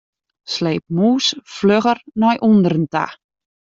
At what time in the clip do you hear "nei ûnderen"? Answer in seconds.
2.21-2.85